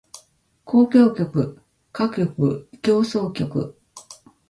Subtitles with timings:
[0.65, 1.23] 交響曲
[1.93, 3.75] 歌曲協奏曲